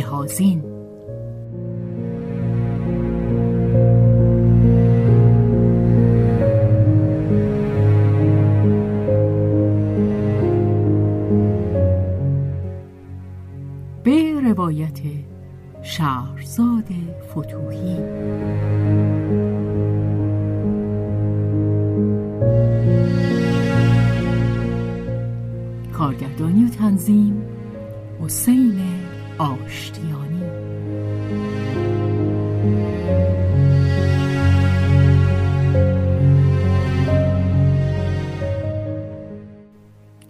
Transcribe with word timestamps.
بهازین 0.00 0.62
به 14.04 14.40
روایت 14.44 14.98
شهرزاد 15.82 16.84
فتوحی. 17.30 17.96
کارگردانی 25.92 26.64
و 26.64 26.68
تنظیم 26.68 27.42
حسین 28.20 28.89
آشتیانی. 29.40 30.42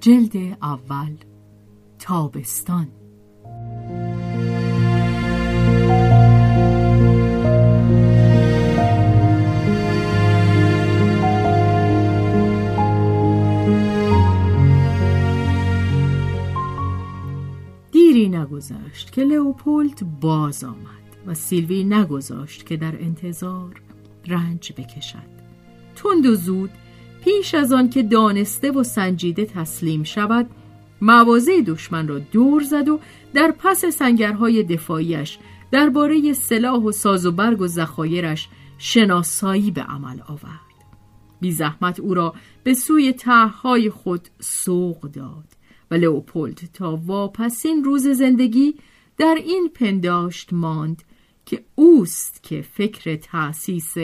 جلد 0.01 0.57
اول 0.63 1.17
تابستان. 1.99 3.00
نگذشت 18.41 19.13
که 19.13 19.25
لئوپولد 19.25 20.21
باز 20.21 20.65
آمد 20.65 21.01
و 21.27 21.35
سیلوی 21.35 21.85
نگذاشت 21.85 22.67
که 22.67 22.77
در 22.77 23.03
انتظار 23.03 23.83
رنج 24.27 24.73
بکشد. 24.73 25.41
تند 25.97 26.27
و 26.27 26.35
زود 26.35 26.71
پیش 27.25 27.55
از 27.55 27.73
آن 27.73 27.91
که 27.91 28.03
دانسته 28.03 28.73
و 28.73 28.83
سنجیده 28.83 29.45
تسلیم 29.45 30.03
شود 30.03 30.51
مواضع 31.01 31.61
دشمن 31.67 32.09
را 32.09 32.19
دور 32.19 32.63
زد 32.63 32.89
و 32.89 33.01
در 33.35 33.55
پس 33.59 33.85
سنگرهای 33.85 34.63
دفاعیش 34.63 35.39
درباره 35.71 36.33
سلاح 36.33 36.83
و 36.83 36.93
ساز 36.93 37.27
و 37.27 37.33
برگ 37.33 37.61
و 37.61 37.67
ذخایرش 37.67 38.49
شناسایی 38.79 39.71
به 39.71 39.83
عمل 39.83 40.21
آورد. 40.29 40.71
بی 41.41 41.53
زحمت 41.53 42.01
او 42.01 42.15
را 42.15 42.35
به 42.63 42.75
سوی 42.75 43.13
طرحهای 43.13 43.91
خود 43.91 44.29
سوق 44.41 45.01
داد. 45.01 45.60
و 45.91 45.95
لئوپولد 45.95 46.61
تا 46.75 46.97
واپسین 46.97 47.85
روز 47.85 48.09
زندگی 48.09 48.75
در 49.19 49.35
این 49.45 49.71
پنداشت 49.75 50.53
ماند 50.53 51.03
که 51.47 51.65
اوست 51.75 52.43
که 52.43 52.63
فکر 52.63 53.17
تأسیس 53.17 53.95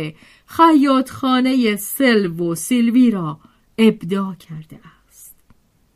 خیاطخانه 0.47 1.77
سلو 1.77 2.51
و 2.51 2.55
سیلوی 2.55 3.11
را 3.11 3.41
ابدا 3.79 4.35
کرده 4.35 4.81
است. 5.09 5.37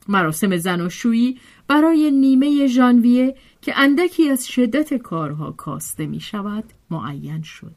مراسم 0.09 0.57
زناشویی 0.57 1.39
برای 1.69 2.11
نیمه 2.11 2.67
ژانویه 2.67 3.37
که 3.63 3.79
اندکی 3.79 4.29
از 4.29 4.49
شدت 4.49 4.95
کارها 4.95 5.53
کاسته 5.53 6.07
می 6.07 6.21
شود 6.21 6.65
معین 6.91 7.43
شد. 7.43 7.77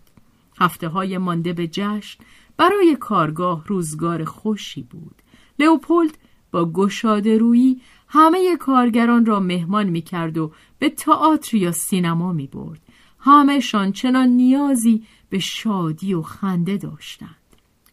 هفته 0.60 0.88
های 0.88 1.18
مانده 1.18 1.54
به 1.54 1.68
جشن 1.68 2.24
برای 2.58 2.98
کارگاه 3.00 3.64
روزگار 3.68 4.26
خوشی 4.26 4.84
بود. 4.84 5.16
لئوپولد 5.60 6.18
با 6.54 6.66
گشاده 6.66 7.38
رویی 7.38 7.82
همه 8.08 8.58
کارگران 8.58 9.26
را 9.26 9.40
مهمان 9.40 9.90
می 9.90 10.02
کرد 10.02 10.38
و 10.38 10.52
به 10.80 10.90
تئاتر 10.90 11.58
یا 11.58 11.72
سینما 11.72 12.34
می 12.34 12.48
برد. 12.48 12.82
همهشان 13.20 13.92
چنان 13.92 14.30
نیازی 14.30 15.04
به 15.30 15.40
شادی 15.40 16.14
و 16.14 16.22
خنده 16.22 16.78
داشتند. 16.78 17.36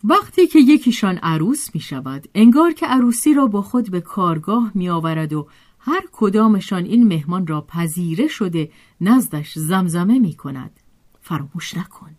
وقتی 0.05 0.47
که 0.47 0.59
یکیشان 0.59 1.17
عروس 1.17 1.75
می 1.75 1.81
شود، 1.81 2.29
انگار 2.35 2.73
که 2.73 2.87
عروسی 2.87 3.35
را 3.35 3.47
با 3.47 3.63
خود 3.63 3.91
به 3.91 4.01
کارگاه 4.01 4.71
می 4.75 4.89
آورد 4.89 5.33
و 5.33 5.49
هر 5.79 6.03
کدامشان 6.13 6.85
این 6.85 7.09
مهمان 7.09 7.47
را 7.47 7.61
پذیره 7.61 8.29
شده 8.29 8.71
نزدش 9.01 9.59
زمزمه 9.59 10.19
می 10.19 10.35
کند. 10.35 10.81
فراموش 11.21 11.77
نکن. 11.77 12.11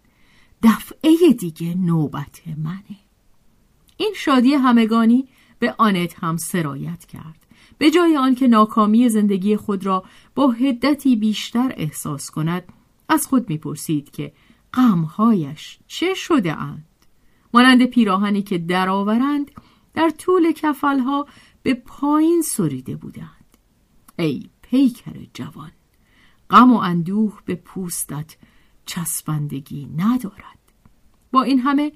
دفعه 0.64 1.34
دیگه 1.40 1.76
نوبت 1.78 2.42
منه. 2.58 2.98
این 3.98 4.14
شادی 4.16 4.54
همگانی 4.54 5.28
به 5.62 5.76
آنت 5.78 6.24
هم 6.24 6.38
سرایت 6.38 7.06
کرد. 7.06 7.46
به 7.78 7.92
جای 7.92 8.18
آنکه 8.18 8.48
ناکامی 8.48 9.10
زندگی 9.10 9.58
خود 9.58 9.86
را 9.86 10.04
با 10.36 10.52
هدتی 10.52 11.16
بیشتر 11.16 11.74
احساس 11.78 12.32
کند 12.32 12.64
از 13.10 13.28
خود 13.28 13.50
می‌پرسید 13.50 14.12
که 14.12 14.34
غمهایش 14.74 15.80
چه 15.88 16.14
شده 16.14 16.58
اند؟ 16.58 16.86
مانند 17.54 17.86
پیراهنی 17.86 18.42
که 18.42 18.58
درآورند 18.58 19.52
در 19.94 20.10
طول 20.10 20.52
کفلها 20.52 21.28
به 21.64 21.74
پایین 21.74 22.42
سریده 22.42 22.96
بودند. 22.96 23.58
ای 24.20 24.50
پیکر 24.62 25.26
جوان 25.34 25.72
غم 26.50 26.74
و 26.74 26.78
اندوه 26.78 27.40
به 27.46 27.56
پوستت 27.56 28.36
چسبندگی 28.86 29.90
ندارد. 29.98 30.60
با 31.32 31.42
این 31.44 31.60
همه 31.60 31.92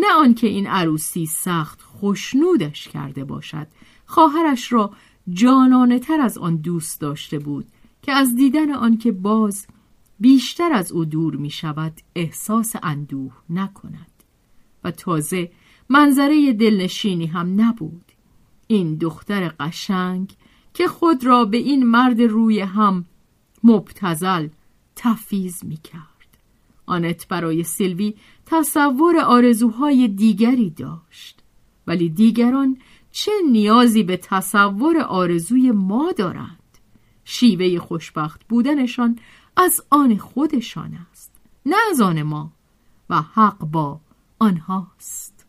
نه 0.00 0.12
آنکه 0.12 0.46
این 0.46 0.66
عروسی 0.66 1.26
سخت 1.26 1.82
خوشنودش 1.82 2.88
کرده 2.88 3.24
باشد. 3.24 3.66
خواهرش 4.06 4.72
را 4.72 4.92
جانانه 5.32 5.98
تر 5.98 6.20
از 6.20 6.38
آن 6.38 6.56
دوست 6.56 7.00
داشته 7.00 7.38
بود 7.38 7.66
که 8.02 8.12
از 8.12 8.36
دیدن 8.36 8.70
آنکه 8.70 9.12
باز 9.12 9.66
بیشتر 10.20 10.72
از 10.72 10.92
او 10.92 11.04
دور 11.04 11.36
می 11.36 11.50
شود 11.50 11.92
احساس 12.14 12.72
اندوه 12.82 13.32
نکند. 13.50 14.22
و 14.84 14.90
تازه 14.90 15.50
منظره 15.88 16.52
دلنشینی 16.52 17.26
هم 17.26 17.60
نبود. 17.60 18.12
این 18.66 18.94
دختر 18.94 19.48
قشنگ 19.48 20.34
که 20.74 20.88
خود 20.88 21.26
را 21.26 21.44
به 21.44 21.56
این 21.56 21.86
مرد 21.86 22.20
روی 22.20 22.60
هم 22.60 23.04
مبتزل 23.64 24.48
تفیز 24.96 25.64
می 25.64 25.76
کرد 25.76 26.17
آنت 26.88 27.28
برای 27.28 27.64
سیلوی 27.64 28.14
تصور 28.46 29.18
آرزوهای 29.18 30.08
دیگری 30.08 30.70
داشت. 30.70 31.40
ولی 31.86 32.08
دیگران 32.08 32.76
چه 33.10 33.32
نیازی 33.50 34.02
به 34.02 34.16
تصور 34.16 35.00
آرزوی 35.00 35.70
ما 35.70 36.12
دارند؟ 36.12 36.58
شیوه 37.24 37.78
خوشبخت 37.78 38.40
بودنشان 38.48 39.18
از 39.56 39.80
آن 39.90 40.16
خودشان 40.16 40.98
است 41.10 41.32
نه 41.66 41.76
از 41.90 42.00
آن 42.00 42.22
ما 42.22 42.52
و 43.10 43.22
حق 43.22 43.58
با 43.58 44.00
آنهاست. 44.38 45.46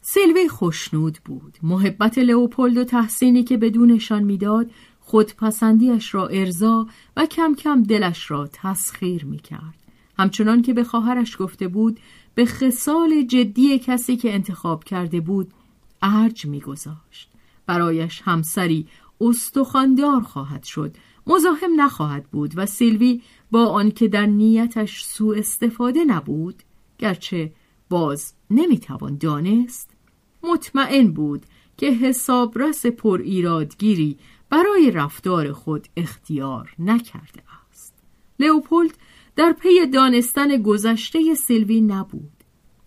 سیلوی 0.00 0.48
خوشنود 0.48 1.18
بود. 1.24 1.58
محبت 1.62 2.18
لئوپولد 2.18 2.76
و 2.76 2.84
تحسینی 2.84 3.42
که 3.42 3.56
بدونشان 3.56 4.22
می‌داد 4.22 4.70
خودپسندیش 5.00 6.14
را 6.14 6.26
ارضا 6.28 6.86
و 7.16 7.26
کم 7.26 7.54
کم 7.54 7.82
دلش 7.82 8.30
را 8.30 8.48
تسخیر 8.52 9.24
می‌کرد. 9.24 9.83
همچنان 10.18 10.62
که 10.62 10.74
به 10.74 10.84
خواهرش 10.84 11.36
گفته 11.38 11.68
بود 11.68 12.00
به 12.34 12.44
خصال 12.44 13.22
جدی 13.22 13.78
کسی 13.78 14.16
که 14.16 14.34
انتخاب 14.34 14.84
کرده 14.84 15.20
بود 15.20 15.50
ارج 16.02 16.46
میگذاشت. 16.46 17.30
برایش 17.66 18.22
همسری 18.24 18.86
استخواندار 19.20 20.20
خواهد 20.20 20.64
شد. 20.64 20.96
مزاحم 21.26 21.80
نخواهد 21.80 22.24
بود 22.30 22.52
و 22.56 22.66
سیلوی 22.66 23.22
با 23.50 23.66
آنکه 23.66 24.08
در 24.08 24.26
نیتش 24.26 25.04
سوء 25.04 25.38
استفاده 25.38 26.04
نبود 26.04 26.62
گرچه 26.98 27.52
باز 27.88 28.32
نمی‌توان 28.50 29.16
دانست 29.16 29.90
مطمئن 30.42 31.12
بود 31.12 31.46
که 31.76 31.90
حسابرس 31.90 32.86
پر 32.86 33.20
ایرادگیری 33.24 34.18
برای 34.50 34.90
رفتار 34.90 35.52
خود 35.52 35.88
اختیار 35.96 36.74
نکرده 36.78 37.42
است. 37.70 37.94
لئوپولد 38.38 38.98
در 39.36 39.52
پی 39.52 39.86
دانستن 39.86 40.62
گذشته 40.62 41.34
سیلوی 41.34 41.80
نبود. 41.80 42.44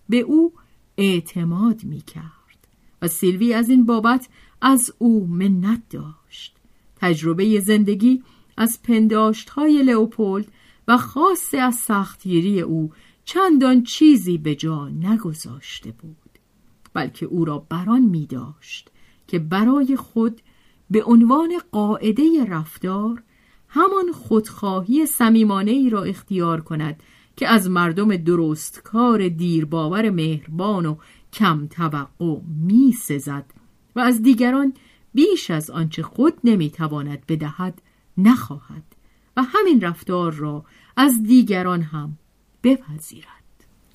به 0.09 0.19
او 0.19 0.53
اعتماد 0.97 1.83
می 1.83 2.01
کرد 2.01 2.67
و 3.01 3.07
سیلوی 3.07 3.53
از 3.53 3.69
این 3.69 3.85
بابت 3.85 4.29
از 4.61 4.93
او 4.97 5.27
منت 5.27 5.81
داشت. 5.89 6.55
تجربه 6.95 7.59
زندگی 7.59 8.23
از 8.57 8.79
پنداشت 8.83 9.49
های 9.49 9.83
لئوپولد 9.83 10.51
و 10.87 10.97
خاصه 10.97 11.57
از 11.57 11.75
سختگیری 11.75 12.61
او 12.61 12.91
چندان 13.25 13.83
چیزی 13.83 14.37
به 14.37 14.55
جا 14.55 14.89
نگذاشته 14.89 15.91
بود 15.91 16.17
بلکه 16.93 17.25
او 17.25 17.45
را 17.45 17.65
بران 17.69 18.01
می 18.01 18.25
داشت 18.25 18.91
که 19.27 19.39
برای 19.39 19.95
خود 19.95 20.41
به 20.91 21.03
عنوان 21.03 21.59
قاعده 21.71 22.45
رفتار 22.45 23.23
همان 23.77 24.11
خودخواهی 24.11 25.05
سمیمانه 25.05 25.71
ای 25.71 25.89
را 25.89 26.03
اختیار 26.03 26.61
کند 26.61 27.03
که 27.35 27.47
از 27.47 27.69
مردم 27.69 28.17
درست 28.17 28.81
کار 28.83 29.27
دیرباور 29.27 30.09
مهربان 30.09 30.85
و 30.85 30.95
کم 31.33 31.67
توقع 31.67 32.39
می 32.65 32.91
سزد 32.91 33.45
و 33.95 33.99
از 33.99 34.21
دیگران 34.21 34.73
بیش 35.13 35.51
از 35.51 35.69
آنچه 35.69 36.03
خود 36.03 36.33
نمی‌تواند 36.43 37.25
بدهد 37.27 37.81
نخواهد 38.17 38.83
و 39.37 39.43
همین 39.43 39.81
رفتار 39.81 40.33
را 40.33 40.65
از 40.97 41.23
دیگران 41.23 41.81
هم 41.81 42.17
بپذیرد. 42.63 43.27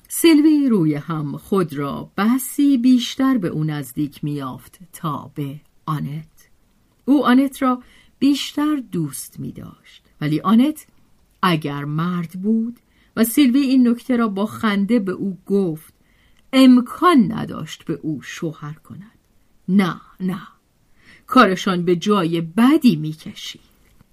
سیلوی 0.07 0.69
روی 0.69 0.95
هم 0.95 1.37
خود 1.37 1.73
را 1.73 2.11
بحثی 2.15 2.77
بیشتر 2.77 3.37
به 3.37 3.47
او 3.47 3.63
نزدیک 3.63 4.23
میافت 4.23 4.79
تا 4.93 5.31
به 5.35 5.59
آنت. 5.85 6.49
او 7.05 7.25
آنت 7.25 7.61
را 7.61 7.83
بیشتر 8.23 8.75
دوست 8.75 9.39
می 9.39 9.51
داشت. 9.51 10.03
ولی 10.21 10.39
آنت 10.39 10.85
اگر 11.41 11.85
مرد 11.85 12.31
بود 12.31 12.79
و 13.15 13.23
سیلوی 13.23 13.59
این 13.59 13.87
نکته 13.87 14.15
را 14.15 14.27
با 14.27 14.45
خنده 14.45 14.99
به 14.99 15.11
او 15.11 15.37
گفت 15.45 15.93
امکان 16.53 17.31
نداشت 17.31 17.83
به 17.83 17.93
او 17.93 18.21
شوهر 18.21 18.73
کند. 18.73 19.19
نه 19.67 20.01
نه. 20.19 20.47
کارشان 21.27 21.85
به 21.85 21.95
جای 21.95 22.41
بدی 22.41 22.95
می‌کشید 22.95 23.61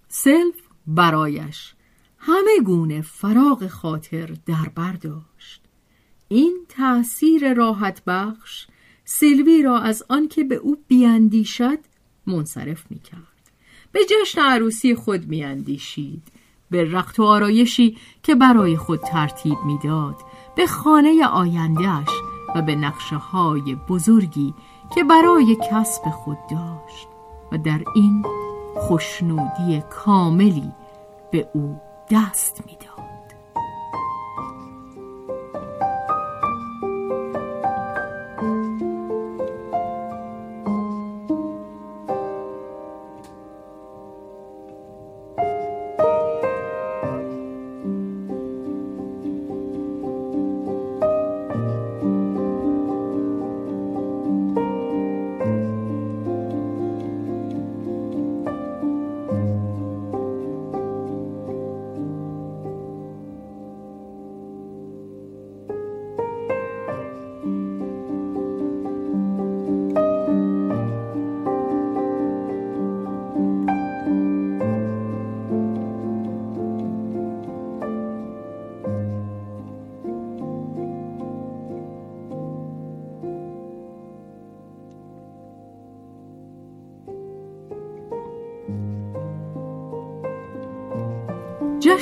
سلف 0.09 0.55
برایش 0.87 1.75
همه 2.19 2.61
گونه 2.65 3.01
فراغ 3.03 3.67
خاطر 3.67 4.37
در 4.47 4.69
برداشت 4.75 5.63
این 6.29 6.59
تأثیر 6.69 7.55
راحت 7.55 8.05
بخش 8.05 8.67
سیلوی 9.05 9.63
را 9.63 9.79
از 9.79 10.03
آنکه 10.09 10.45
به 10.45 10.55
او 10.55 10.85
بیاندیشد 10.89 11.79
منصرف 12.27 12.91
می‌کرد 12.91 13.30
به 13.93 14.01
جشن 14.11 14.41
عروسی 14.41 14.95
خود 14.95 15.29
میاندیشید 15.29 16.23
به 16.71 16.85
رقت 16.93 17.21
و 17.21 17.25
آرایشی 17.25 17.97
که 18.23 18.35
برای 18.35 18.77
خود 18.77 19.01
ترتیب 19.01 19.59
می‌داد 19.67 20.17
به 20.57 20.67
خانه 20.67 21.27
آیندهش 21.27 22.09
و 22.55 22.63
به 22.63 22.75
نقشه 22.75 23.17
های 23.17 23.77
بزرگی 23.89 24.55
که 24.95 25.05
برای 25.05 25.57
کسب 25.71 26.03
خود 26.11 26.39
داشت 26.51 27.09
و 27.53 27.59
در 27.59 27.81
این 27.95 28.25
خوشنودی 28.77 29.83
کاملی 29.91 30.73
به 31.31 31.49
او 31.55 31.81
دست 32.11 32.63
می‌داد. 32.67 32.90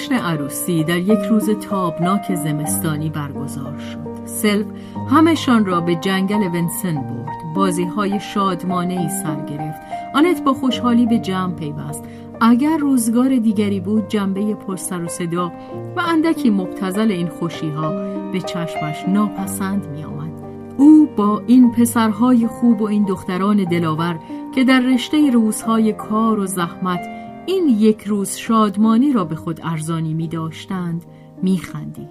جشن 0.08 0.14
عروسی 0.14 0.84
در 0.84 0.98
یک 0.98 1.18
روز 1.30 1.50
تابناک 1.50 2.34
زمستانی 2.34 3.10
برگزار 3.10 3.78
شد. 3.78 4.26
سلف 4.26 4.66
همشان 5.10 5.66
را 5.66 5.80
به 5.80 5.94
جنگل 5.94 6.42
ونسن 6.42 6.94
برد. 6.94 7.54
بازی 7.54 7.84
های 7.84 8.20
شادمانه 8.20 9.00
ای 9.00 9.08
سر 9.08 9.44
گرفت. 9.44 9.80
آنت 10.14 10.44
با 10.44 10.54
خوشحالی 10.54 11.06
به 11.06 11.18
جمع 11.18 11.54
پیوست. 11.54 12.04
اگر 12.40 12.76
روزگار 12.76 13.36
دیگری 13.36 13.80
بود 13.80 14.08
جنبه 14.08 14.54
پرسر 14.54 15.02
و 15.02 15.08
صدا 15.08 15.52
و 15.96 16.00
اندکی 16.00 16.50
مبتزل 16.50 17.10
این 17.10 17.28
خوشی 17.28 17.70
ها 17.70 17.90
به 18.32 18.40
چشمش 18.40 19.08
ناپسند 19.08 19.86
می 19.86 20.04
آمد. 20.04 20.32
او 20.76 21.08
با 21.16 21.42
این 21.46 21.72
پسرهای 21.72 22.46
خوب 22.46 22.82
و 22.82 22.84
این 22.84 23.04
دختران 23.04 23.64
دلاور 23.64 24.18
که 24.54 24.64
در 24.64 24.80
رشته 24.80 25.30
روزهای 25.30 25.92
کار 25.92 26.38
و 26.38 26.46
زحمت 26.46 27.17
این 27.48 27.68
یک 27.68 28.04
روز 28.04 28.36
شادمانی 28.36 29.12
را 29.12 29.24
به 29.24 29.36
خود 29.36 29.60
ارزانی 29.62 30.14
می 30.14 30.28
داشتند 30.28 31.04
می 31.42 31.58
خندید. 31.58 32.08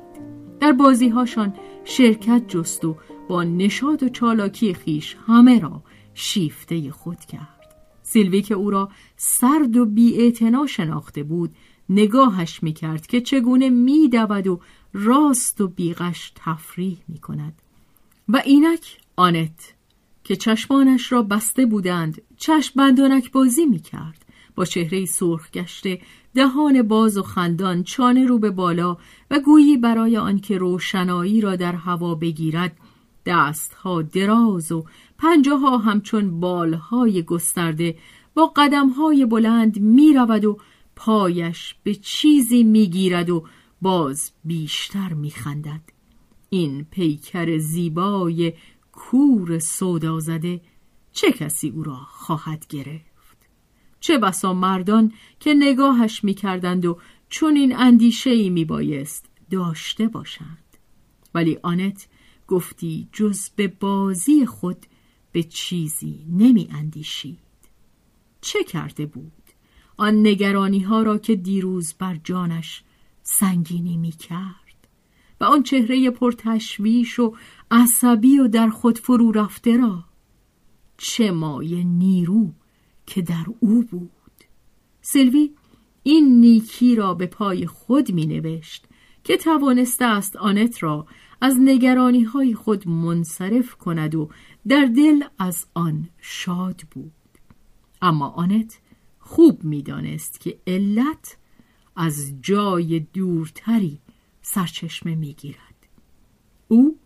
در 0.60 0.72
بازی 0.72 1.10
هاشان 1.10 1.54
شرکت 1.84 2.44
جست 2.48 2.86
و 2.86 2.98
با 3.30 3.44
نشاد 3.44 4.04
و 4.04 4.10
چالاکی 4.10 4.74
خیش 4.74 5.18
همه 5.28 5.60
را 5.60 5.84
شیفته 6.14 6.92
خود 6.92 7.20
کرد. 7.20 7.76
سیلوی 8.04 8.42
که 8.42 8.54
او 8.54 8.70
را 8.70 8.90
سرد 9.18 9.78
و 9.78 9.86
بی 9.86 10.34
شناخته 10.68 11.24
بود 11.24 11.56
نگاهش 11.90 12.64
می 12.64 12.74
کرد 12.74 13.08
که 13.08 13.22
چگونه 13.22 13.70
می 13.70 14.08
و 14.08 14.58
راست 14.94 15.62
و 15.62 15.68
بیغش 15.68 16.32
تفریح 16.36 16.98
می 17.08 17.20
کند. 17.20 17.62
و 18.30 18.42
اینک 18.46 18.98
آنت 19.16 19.74
که 20.24 20.36
چشمانش 20.36 21.12
را 21.12 21.22
بسته 21.22 21.66
بودند 21.66 22.22
چشم 22.38 22.74
بندانک 22.76 23.32
بازی 23.32 23.66
می 23.66 23.80
کرد. 23.80 24.27
با 24.58 24.66
چهره 24.66 25.06
سرخ 25.06 25.52
گشته 25.52 26.02
دهان 26.36 26.82
باز 26.82 27.18
و 27.18 27.24
خندان 27.24 27.84
چانه 27.84 28.26
رو 28.26 28.40
به 28.40 28.50
بالا 28.50 28.98
و 29.32 29.40
گویی 29.40 29.78
برای 29.78 30.18
آنکه 30.18 30.58
روشنایی 30.58 31.42
را 31.42 31.56
در 31.56 31.76
هوا 31.76 32.16
بگیرد 32.16 32.78
دستها 33.26 34.02
دراز 34.02 34.72
و 34.72 34.86
پنجه 35.18 35.56
ها 35.56 35.78
همچون 35.78 36.40
بالهای 36.40 37.24
گسترده 37.24 37.98
با 38.34 38.46
قدمهای 38.56 39.26
بلند 39.26 39.80
می 39.80 40.14
رود 40.14 40.46
و 40.46 40.58
پایش 40.96 41.76
به 41.84 41.96
چیزی 41.96 42.64
می 42.64 42.88
گیرد 42.88 43.30
و 43.30 43.46
باز 43.82 44.32
بیشتر 44.44 45.14
می 45.14 45.32
خندد. 45.32 45.82
این 46.50 46.86
پیکر 46.92 47.58
زیبای 47.58 48.54
کور 48.92 49.60
سودا 49.60 50.20
زده 50.20 50.62
چه 51.12 51.32
کسی 51.32 51.70
او 51.70 51.84
را 51.84 51.96
خواهد 51.96 52.68
گرفت؟ 52.68 53.17
چه 54.08 54.18
بسا 54.18 54.54
مردان 54.54 55.14
که 55.40 55.54
نگاهش 55.54 56.24
می‌کردند 56.24 56.86
و 56.86 57.00
چون 57.30 57.56
این 57.56 57.76
اندیشه 57.76 58.30
ای 58.30 58.50
میبایست 58.50 59.26
داشته 59.52 60.08
باشند. 60.08 60.78
ولی 61.34 61.60
آنت 61.64 62.08
گفتی 62.48 63.08
جز 63.12 63.50
به 63.56 63.68
بازی 63.68 64.46
خود 64.46 64.86
به 65.32 65.44
چیزی 65.44 66.26
نمی 66.30 66.70
اندیشید 66.72 67.40
چه 68.42 68.64
کرده 68.64 69.06
بود؟ 69.06 69.32
آن 69.98 70.28
نگرانی 70.28 70.80
ها 70.80 71.04
را 71.04 71.18
که 71.18 71.36
دیروز 71.36 71.94
بر 71.94 72.20
جانش 72.24 72.84
سنگینی 73.24 73.98
می 73.98 74.12
کرد 74.12 74.88
و 75.42 75.44
آن 75.44 75.64
چهره 75.64 76.10
پرتشویش 76.10 77.20
و 77.20 77.36
عصبی 77.72 78.40
و 78.40 78.48
در 78.48 78.70
خود 78.70 78.98
فرو 78.98 79.32
رفته 79.32 79.78
را 79.78 80.04
چه 80.98 81.32
مایه 81.32 81.84
نیرو 81.84 82.54
که 83.08 83.22
در 83.22 83.46
او 83.60 83.84
بود. 83.84 84.12
سلوی 85.02 85.52
این 86.04 86.40
نیکی 86.40 86.96
را 86.96 87.14
به 87.14 87.26
پای 87.26 87.66
خود 87.66 88.12
می 88.12 88.26
نوشت 88.26 88.86
که 89.24 89.38
توانسته 89.38 90.06
است 90.06 90.36
آنت 90.36 90.84
را 90.84 91.08
از 91.42 91.56
نگرانی 91.60 92.24
های 92.24 92.54
خود 92.54 92.88
منصرف 92.88 93.76
کند 93.76 94.16
و 94.16 94.30
در 94.68 94.86
دل 94.86 95.24
از 95.40 95.66
آن 95.74 96.10
شاد 96.22 96.82
بود. 96.92 97.12
اما 98.02 98.28
آنت 98.30 98.80
خوب 99.20 99.64
می‌دانست 99.64 100.40
که 100.40 100.60
علت 100.68 101.38
از 101.96 102.34
جای 102.42 103.00
دورتری 103.00 104.00
سرچشمه 104.42 105.16
می‌گیرد 105.16 105.88
او 106.68 106.98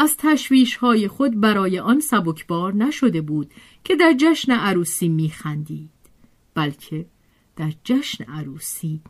از 0.00 0.16
تشویش 0.18 0.76
های 0.76 1.08
خود 1.08 1.40
برای 1.40 1.78
آن 1.78 2.00
سبکبار 2.00 2.74
نشده 2.74 3.20
بود 3.20 3.54
که 3.84 3.96
در 3.96 4.14
جشن 4.18 4.52
عروسی 4.52 5.08
میخندید 5.08 5.90
بلکه 6.54 7.06
در 7.56 7.72
جشن 7.84 8.24
عروسی 8.24 9.00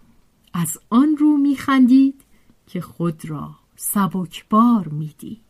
از 0.52 0.78
آن 0.90 1.16
رو 1.16 1.36
میخندید 1.36 2.24
که 2.66 2.80
خود 2.80 3.24
را 3.24 3.56
سبکبار 3.76 4.88
می‌دید. 4.88 5.40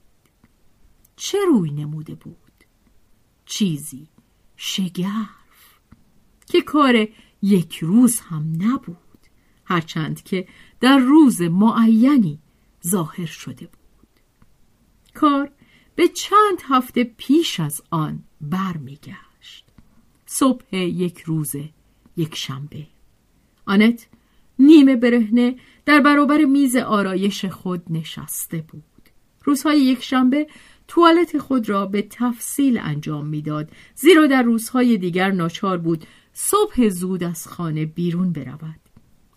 چه 1.16 1.38
روی 1.48 1.70
نموده 1.70 2.14
بود؟ 2.14 2.64
چیزی 3.46 4.08
شگرف 4.56 5.80
که 6.46 6.60
کار 6.60 7.08
یک 7.42 7.78
روز 7.78 8.20
هم 8.20 8.52
نبود 8.58 9.26
هرچند 9.64 10.22
که 10.22 10.48
در 10.80 10.98
روز 10.98 11.42
معینی 11.42 12.38
ظاهر 12.86 13.26
شده 13.26 13.66
بود. 13.66 13.79
کار 15.14 15.50
به 15.94 16.08
چند 16.08 16.62
هفته 16.68 17.04
پیش 17.04 17.60
از 17.60 17.82
آن 17.90 18.22
برمیگشت. 18.40 19.64
صبح 20.26 20.76
یک 20.76 21.20
روز 21.20 21.54
یک 22.16 22.34
شنبه. 22.34 22.86
آنت 23.66 24.06
نیمه 24.58 24.96
برهنه 24.96 25.56
در 25.86 26.00
برابر 26.00 26.44
میز 26.44 26.76
آرایش 26.76 27.44
خود 27.44 27.82
نشسته 27.90 28.64
بود. 28.68 28.82
روزهای 29.44 29.80
یک 29.80 30.02
شنبه 30.02 30.46
توالت 30.88 31.38
خود 31.38 31.68
را 31.68 31.86
به 31.86 32.02
تفصیل 32.02 32.78
انجام 32.82 33.26
می‌داد 33.26 33.70
زیرا 33.94 34.26
در 34.26 34.42
روزهای 34.42 34.96
دیگر 34.96 35.30
ناچار 35.30 35.78
بود 35.78 36.04
صبح 36.32 36.88
زود 36.88 37.24
از 37.24 37.48
خانه 37.48 37.84
بیرون 37.84 38.32
برود. 38.32 38.80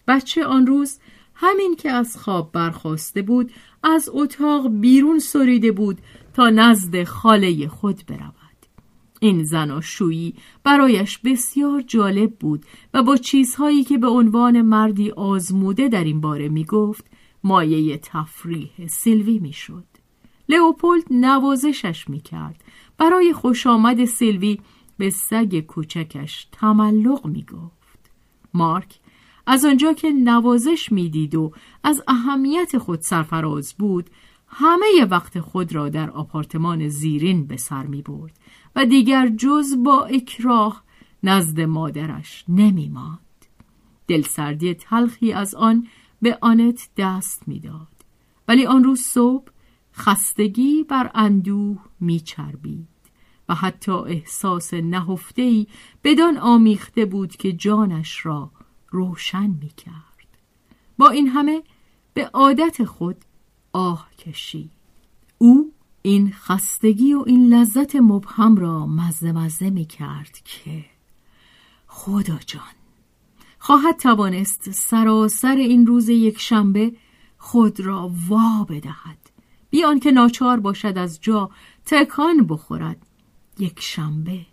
بچه 0.07 0.45
آن 0.45 0.67
روز 0.67 0.99
همین 1.35 1.75
که 1.75 1.91
از 1.91 2.17
خواب 2.17 2.51
برخواسته 2.51 3.21
بود 3.21 3.51
از 3.83 4.09
اتاق 4.13 4.67
بیرون 4.67 5.19
سریده 5.19 5.71
بود 5.71 5.97
تا 6.33 6.49
نزد 6.49 7.03
خاله 7.03 7.67
خود 7.67 8.01
برود 8.07 8.43
این 9.19 9.43
زناشویی 9.43 10.35
برایش 10.63 11.17
بسیار 11.17 11.81
جالب 11.81 12.35
بود 12.35 12.65
و 12.93 13.03
با 13.03 13.17
چیزهایی 13.17 13.83
که 13.83 13.97
به 13.97 14.07
عنوان 14.07 14.61
مردی 14.61 15.11
آزموده 15.11 15.87
در 15.87 16.03
این 16.03 16.21
باره 16.21 16.49
می 16.49 16.65
گفت 16.65 17.05
مایه 17.43 17.97
تفریح 17.97 18.87
سیلوی 18.87 19.39
می 19.39 19.53
شد. 19.53 19.83
لئوپولد 20.49 21.03
نوازشش 21.11 22.09
می 22.09 22.19
کرد. 22.19 22.63
برای 22.97 23.33
خوش 23.33 23.67
آمد 23.67 24.05
سیلوی 24.05 24.59
به 24.97 25.09
سگ 25.09 25.59
کوچکش 25.59 26.47
تملق 26.51 27.25
می 27.25 27.43
گفت. 27.43 28.11
مارک 28.53 28.99
از 29.47 29.65
آنجا 29.65 29.93
که 29.93 30.11
نوازش 30.11 30.91
می‌دید 30.91 31.35
و 31.35 31.51
از 31.83 32.03
اهمیت 32.07 32.77
خود 32.77 33.01
سرفراز 33.01 33.73
بود 33.73 34.09
همه 34.47 35.05
وقت 35.11 35.39
خود 35.39 35.75
را 35.75 35.89
در 35.89 36.09
آپارتمان 36.09 36.87
زیرین 36.87 37.47
به 37.47 37.57
سر 37.57 37.85
می 37.85 38.01
برد 38.01 38.39
و 38.75 38.85
دیگر 38.85 39.27
جز 39.27 39.83
با 39.83 40.05
اکراه 40.05 40.83
نزد 41.23 41.61
مادرش 41.61 42.45
نمی 42.47 42.89
ماند. 42.89 43.19
دلسردی 44.07 44.73
تلخی 44.73 45.33
از 45.33 45.55
آن 45.55 45.87
به 46.21 46.37
آنت 46.41 46.89
دست 46.97 47.47
می‌داد. 47.47 47.87
ولی 48.47 48.65
آن 48.65 48.83
روز 48.83 48.99
صبح 48.99 49.47
خستگی 49.95 50.83
بر 50.83 51.11
اندوه 51.13 51.77
میچربید 51.99 52.87
و 53.49 53.55
حتی 53.55 53.91
احساس 53.91 54.73
نهفتهای 54.73 55.67
بدان 56.03 56.37
آمیخته 56.37 57.05
بود 57.05 57.35
که 57.35 57.53
جانش 57.53 58.25
را 58.25 58.51
روشن 58.93 59.47
می 59.61 59.69
کرد. 59.69 60.27
با 60.97 61.09
این 61.09 61.27
همه 61.27 61.63
به 62.13 62.25
عادت 62.27 62.83
خود 62.83 63.17
آه 63.73 64.09
کشید. 64.17 64.71
او 65.37 65.71
این 66.01 66.31
خستگی 66.31 67.13
و 67.13 67.23
این 67.27 67.53
لذت 67.53 67.95
مبهم 67.95 68.55
را 68.55 68.85
مزه 68.85 69.31
مزه 69.31 69.69
می 69.69 69.85
کرد 69.85 70.39
که 70.45 70.85
خدا 71.87 72.39
جان 72.45 72.73
خواهد 73.59 73.97
توانست 73.99 74.71
سراسر 74.71 75.55
این 75.55 75.87
روز 75.87 76.09
یک 76.09 76.39
شنبه 76.39 76.93
خود 77.37 77.79
را 77.79 78.11
وا 78.27 78.65
بدهد 78.69 79.17
بیان 79.69 79.99
که 79.99 80.11
ناچار 80.11 80.59
باشد 80.59 80.97
از 80.97 81.21
جا 81.21 81.49
تکان 81.85 82.47
بخورد 82.47 83.07
یک 83.59 83.79
شنبه 83.79 84.45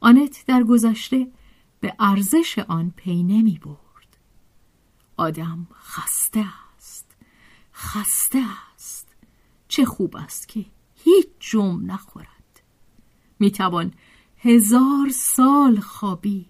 آنت 0.00 0.44
در 0.46 0.62
گذشته 0.62 1.26
به 1.82 1.94
ارزش 1.98 2.58
آن 2.58 2.92
پی 2.96 3.22
نمی 3.22 3.58
برد. 3.58 4.16
آدم 5.16 5.66
خسته 5.74 6.44
است. 6.76 7.16
خسته 7.74 8.44
است. 8.74 9.08
چه 9.68 9.84
خوب 9.84 10.16
است 10.16 10.48
که 10.48 10.64
هیچ 11.04 11.26
جم 11.40 11.82
نخورد. 11.86 12.62
می‌توان 13.38 13.92
هزار 14.38 15.08
سال 15.14 15.80
خوابید. 15.80 16.46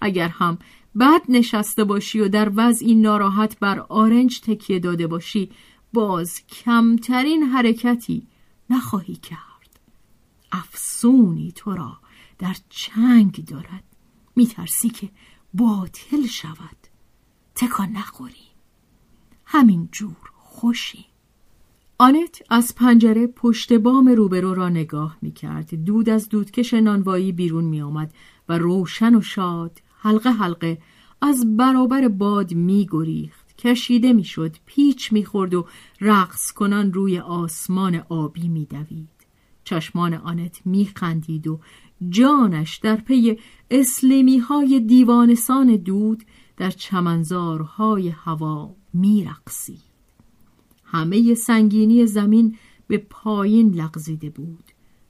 اگر 0.00 0.28
هم 0.28 0.58
بد 1.00 1.22
نشسته 1.28 1.84
باشی 1.84 2.20
و 2.20 2.28
در 2.28 2.52
وضعی 2.54 2.94
ناراحت 2.94 3.58
بر 3.58 3.78
آرنج 3.78 4.40
تکیه 4.40 4.78
داده 4.78 5.06
باشی 5.06 5.50
باز 5.92 6.46
کمترین 6.46 7.42
حرکتی 7.42 8.26
نخواهی 8.70 9.16
کرد. 9.16 9.80
افسونی 10.52 11.52
تو 11.52 11.74
را 11.74 11.98
در 12.38 12.56
چنگ 12.68 13.44
دارد. 13.44 13.89
میترسی 14.36 14.88
که 14.88 15.10
باطل 15.54 16.26
شود 16.26 16.76
تکان 17.54 17.88
نخوری 17.88 18.50
همین 19.44 19.88
جور 19.92 20.16
خوشی 20.34 21.06
آنت 22.00 22.42
از 22.50 22.74
پنجره 22.74 23.26
پشت 23.26 23.72
بام 23.72 24.08
روبرو 24.08 24.54
را 24.54 24.68
نگاه 24.68 25.16
می 25.22 25.32
کرد. 25.32 25.84
دود 25.84 26.08
از 26.08 26.28
دودکش 26.28 26.74
نانوایی 26.74 27.32
بیرون 27.32 27.64
می 27.64 27.82
آمد 27.82 28.14
و 28.48 28.58
روشن 28.58 29.14
و 29.14 29.20
شاد 29.20 29.82
حلقه 29.98 30.30
حلقه 30.30 30.78
از 31.22 31.56
برابر 31.56 32.08
باد 32.08 32.54
می 32.54 32.86
گریخت. 32.90 33.56
کشیده 33.56 34.12
می 34.12 34.24
شد. 34.24 34.56
پیچ 34.66 35.12
می 35.12 35.24
خورد 35.24 35.54
و 35.54 35.66
رقص 36.00 36.52
کنان 36.52 36.92
روی 36.92 37.18
آسمان 37.18 38.02
آبی 38.08 38.48
می 38.48 38.64
دوید. 38.64 39.08
چشمان 39.64 40.14
آنت 40.14 40.60
می 40.64 40.90
خندید 40.96 41.48
و 41.48 41.60
جانش 42.08 42.76
در 42.76 42.96
پی 42.96 43.38
اسلیمی 43.70 44.38
های 44.38 44.80
دیوانسان 44.80 45.76
دود 45.76 46.24
در 46.56 46.70
چمنزارهای 46.70 48.08
هوا 48.08 48.74
می 48.94 49.24
رقصید. 49.24 49.90
همه 50.84 51.34
سنگینی 51.34 52.06
زمین 52.06 52.56
به 52.86 52.98
پایین 52.98 53.74
لغزیده 53.74 54.30
بود. 54.30 54.64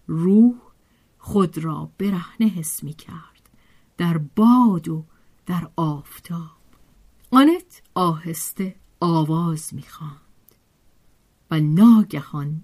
روح 0.07 0.55
خود 1.19 1.59
را 1.59 1.91
برهنه 1.99 2.47
حس 2.49 2.85
می 2.85 2.93
کرد 2.93 3.51
در 3.97 4.19
باد 4.19 4.89
و 4.89 5.05
در 5.47 5.69
آفتاب. 5.77 6.61
آنت 7.31 7.83
آهسته 7.95 8.77
آواز 9.01 9.75
می 9.75 9.83
خواند 9.83 10.21
و 11.51 11.61
ناگهان 11.61 12.63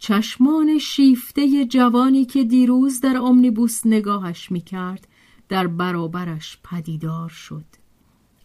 چشمان 0.00 0.78
شیفته 0.78 1.66
جوانی 1.66 2.24
که 2.24 2.44
دیروز 2.44 3.00
در 3.00 3.16
امنیبوس 3.16 3.86
نگاهش 3.86 4.52
می 4.52 4.60
کرد 4.60 5.08
در 5.48 5.66
برابرش 5.66 6.58
پدیدار 6.64 7.28
شد. 7.28 7.64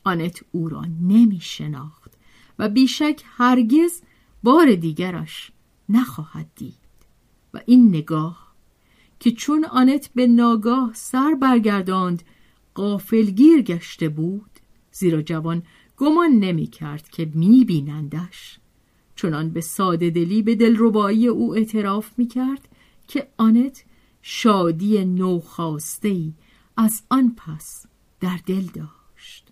آنت 0.03 0.43
او 0.51 0.69
را 0.69 0.85
نمی 1.01 1.39
شناخت 1.41 2.13
و 2.59 2.69
بیشک 2.69 3.23
هرگز 3.25 4.01
بار 4.43 4.75
دیگرش 4.75 5.51
نخواهد 5.89 6.47
دید. 6.55 6.75
و 7.53 7.61
این 7.65 7.89
نگاه 7.89 8.55
که 9.19 9.31
چون 9.31 9.65
آنت 9.65 10.09
به 10.15 10.27
ناگاه 10.27 10.91
سر 10.93 11.35
برگرداند 11.41 12.23
قافلگیر 12.73 13.61
گشته 13.61 14.09
بود 14.09 14.51
زیرا 14.91 15.21
جوان 15.21 15.63
گمان 15.97 16.31
نمی 16.31 16.67
کرد 16.67 17.09
که 17.09 17.31
می 17.33 17.65
بینندش 17.65 18.59
چنان 19.15 19.49
به 19.49 19.61
ساده 19.61 20.09
دلی 20.09 20.41
به 20.41 20.55
دلربایی 20.55 21.27
او 21.27 21.55
اعتراف 21.55 22.11
می 22.17 22.27
کرد 22.27 22.67
که 23.07 23.27
آنت 23.37 23.85
شادی 24.21 25.05
نوخاسته 25.05 26.33
از 26.77 27.03
آن 27.09 27.35
پس 27.37 27.85
در 28.19 28.39
دل 28.45 28.63
داشت 28.65 29.47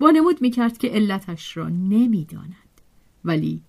وانمود 0.00 0.42
می 0.42 0.50
کرد 0.50 0.78
که 0.78 0.88
علتش 0.88 1.56
را 1.56 1.68
نمی 1.68 2.24
داند. 2.24 2.54
ولی 3.24 3.62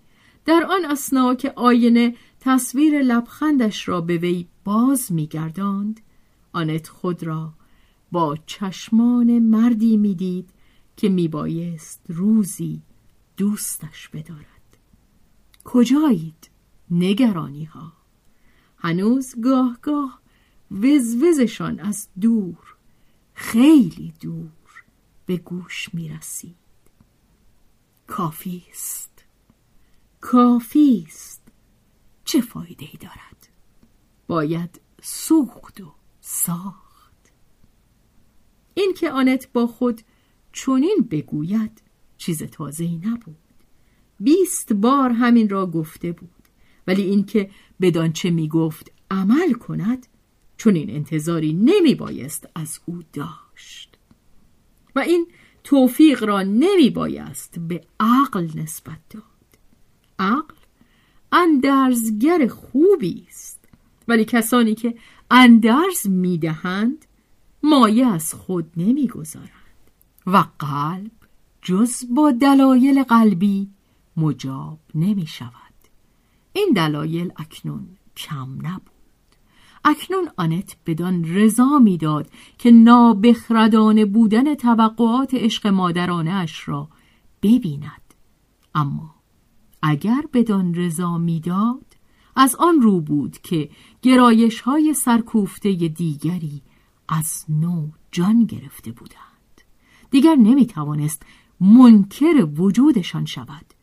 در 0.46 0.66
آن 0.70 0.86
اسنا 0.92 1.36
که 1.36 1.54
آینه 1.56 2.16
تصویر 2.40 3.02
لبخندش 3.02 3.88
را 3.88 4.02
به 4.02 4.18
وی 4.18 4.48
باز 4.64 5.12
میگرداند 5.12 6.02
آنت 6.54 6.88
خود 6.88 7.24
را 7.24 7.54
با 8.12 8.38
چشمان 8.46 9.40
مردی 9.40 9.98
می‌دید 9.98 10.50
که 10.98 11.10
میبایست 11.10 12.02
روزی 12.08 12.82
دوستش 13.38 14.10
بدارد 14.10 14.55
کجایید 15.66 16.50
نگرانی 16.92 17.66
ها 17.66 17.94
هنوز 18.78 19.36
گاه 19.42 19.78
گاه 19.82 20.22
وزوزشان 20.72 21.80
از 21.80 22.08
دور 22.22 22.76
خیلی 23.34 24.14
دور 24.22 24.84
به 25.26 25.38
گوش 25.38 25.94
می 25.94 26.10
رسید 26.10 26.56
کافی 28.08 28.64
است 28.72 29.26
کافی 30.22 31.06
است 31.08 31.42
چه 32.26 32.42
فایده 32.42 32.86
ای 32.86 32.98
دارد؟ 33.00 33.50
باید 34.28 34.82
سوخت 35.02 35.82
و 35.82 35.94
ساخت. 36.22 37.32
این 38.74 38.94
که 38.94 39.12
آنت 39.12 39.54
با 39.54 39.68
خود 39.68 40.02
چونین 40.52 41.08
بگوید 41.12 41.82
چیز 42.18 42.44
تازه 42.44 42.84
ای 42.84 42.98
نبود. 42.98 43.45
بیست 44.20 44.74
بار 44.74 45.10
همین 45.10 45.50
را 45.50 45.68
گفته 45.68 46.12
بود. 46.12 46.30
ولی 46.88 47.02
اینکه 47.02 47.50
بدان 47.82 48.12
چه 48.12 48.30
می 48.30 48.48
گفت 48.48 48.92
عمل 49.12 49.54
کند 49.54 50.08
چون 50.58 50.76
این 50.76 50.90
انتظاری 50.90 51.54
نمی 51.54 51.96
بایست 51.96 52.50
از 52.56 52.80
او 52.86 53.00
داشت. 53.14 53.98
و 54.96 55.00
این 55.00 55.28
توفیق 55.64 56.24
را 56.24 56.44
نمی 56.44 56.90
بایست 56.90 57.60
به 57.60 57.82
عقل 58.00 58.48
نسبت 58.56 59.00
داد. 59.10 59.24
عقل 60.20 60.56
اندرزگر 61.32 62.48
خوبی 62.48 63.26
است. 63.28 63.60
ولی 64.08 64.26
کسانی 64.26 64.76
که 64.76 64.96
اندرز 65.32 66.08
می‌دهند 66.08 67.06
مایه 67.64 68.08
از 68.08 68.34
خود 68.34 68.72
نمی‌گذارند. 68.78 69.50
و 70.28 70.46
قلب 70.60 71.12
جز 71.62 72.04
با 72.10 72.32
دلایل 72.32 73.04
قلبی 73.04 73.70
مجاب 74.18 74.80
نمی 74.96 75.28
شود. 75.28 75.52
این 76.54 76.70
دلایل 76.76 77.32
اکنون 77.38 77.88
کم 78.18 78.68
نبود. 78.68 78.96
اکنون 79.86 80.30
آنت 80.38 80.78
بدان 80.86 81.26
رضا 81.36 81.80
می‌داد 81.80 82.30
که 82.58 82.72
نابخردانه 82.72 84.06
بودن 84.06 84.56
توقعات 84.56 85.34
عشق 85.34 85.68
مادرانه 85.68 86.32
اش 86.32 86.68
را 86.68 86.90
ببیند. 87.42 88.14
اما 88.76 89.16
اگر 89.82 90.24
بدان 90.34 90.74
رضا 90.74 91.18
می‌داد 91.18 91.86
از 92.36 92.56
آن 92.56 92.82
رو 92.82 93.02
بود 93.02 93.38
که 93.38 93.70
گرایش 94.02 94.62
های 94.62 94.94
سرکوفته 94.94 95.74
دیگری 95.74 96.62
از 97.10 97.46
نو 97.50 97.88
جان 98.12 98.46
گرفته 98.46 98.92
بودند. 98.92 99.62
دیگر 100.12 100.36
نمی 100.36 100.66
توانست 100.66 101.24
منکر 101.60 102.48
وجودشان 102.58 103.26
شود. 103.26 103.75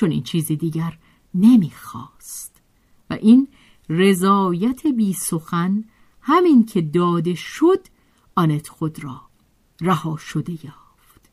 چون 0.00 0.10
این 0.10 0.22
چیزی 0.22 0.56
دیگر 0.56 0.98
نمی‌خواست. 1.34 2.62
و 3.10 3.14
این 3.14 3.48
رضایت 3.88 4.86
بی 4.86 5.12
سخن 5.12 5.84
همین 6.20 6.66
که 6.66 6.80
داده 6.80 7.34
شد 7.34 7.86
آنت 8.34 8.68
خود 8.68 9.04
را 9.04 9.20
رها 9.80 10.16
شده 10.16 10.52
یافت. 10.52 11.30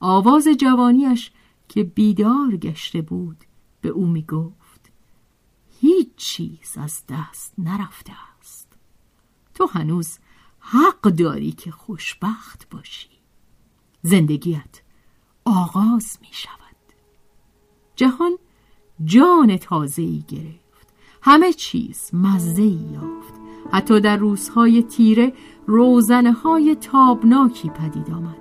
آواز 0.00 0.48
جوانیش 0.58 1.30
که 1.68 1.84
بیدار 1.84 2.56
گشته 2.56 3.02
بود 3.02 3.44
به 3.80 3.88
او 3.88 4.06
می 4.06 4.22
گفت 4.22 4.92
هیچ 5.80 6.08
چیز 6.16 6.76
از 6.76 7.02
دست 7.08 7.54
نرفته 7.58 8.12
است. 8.40 8.68
تو 9.54 9.66
هنوز 9.66 10.18
حق 10.58 11.00
داری 11.00 11.52
که 11.52 11.70
خوشبخت 11.70 12.68
باشی. 12.70 13.10
زندگیت 14.02 14.82
آغاز 15.44 16.18
می 16.20 16.28
شود 16.32 16.59
جهان 18.00 18.38
جان 19.04 19.56
تازه‌ای 19.56 20.24
گرفت. 20.28 20.94
همه 21.22 21.52
چیز 21.52 22.10
مزه 22.12 22.62
یافت. 22.62 23.34
حتی 23.72 24.00
در 24.00 24.16
روزهای 24.16 24.82
تیره 24.82 25.32
روزنه 25.66 26.32
های 26.32 26.74
تابناکی 26.74 27.68
پدید 27.70 28.10
آمد. 28.10 28.40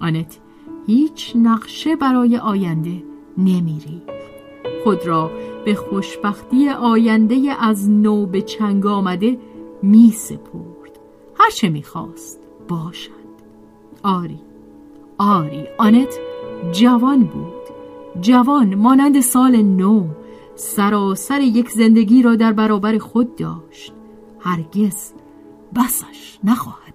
آنت 0.00 0.38
هیچ 0.86 1.32
نقشه 1.36 1.96
برای 1.96 2.36
آینده 2.36 3.02
نمیری 3.38 4.02
خود 4.84 5.06
را 5.06 5.30
به 5.64 5.74
خوشبختی 5.74 6.68
آینده 6.68 7.56
از 7.60 7.90
نو 7.90 8.26
به 8.26 8.42
چنگ 8.42 8.86
آمده 8.86 9.38
می 9.82 10.10
سپرد 10.10 10.98
هرچه 11.38 11.68
می‌خواست 11.68 12.40
باشد. 12.68 13.10
آری 14.02 14.40
آری 15.18 15.64
آنت 15.78 16.18
جوان 16.72 17.24
بود. 17.24 17.53
جوان 18.20 18.74
مانند 18.74 19.20
سال 19.20 19.62
نو 19.62 20.08
سراسر 20.54 21.40
یک 21.40 21.70
زندگی 21.70 22.22
را 22.22 22.34
در 22.36 22.52
برابر 22.52 22.98
خود 22.98 23.36
داشت. 23.36 23.92
هرگز 24.40 25.12
بسش 25.76 26.38
نخواهد 26.44 26.93